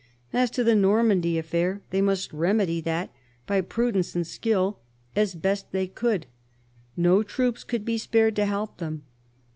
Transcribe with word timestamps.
As 0.33 0.49
to 0.57 0.63
the 0.63 0.73
Normandy 0.73 1.37
affair, 1.37 1.83
they 1.91 2.01
must 2.01 2.33
remedy 2.33 2.81
that" 2.81 3.11
by 3.45 3.61
prudence 3.61 4.15
and 4.15 4.25
skill," 4.25 4.79
as 5.15 5.35
best 5.35 5.71
they 5.71 5.85
could: 5.85 6.25
no 6.97 7.21
troops 7.21 7.63
could 7.63 7.85
be 7.85 7.99
spared 7.99 8.35
to 8.37 8.47
help 8.47 8.77
■ 8.77 8.77
them. 8.79 9.03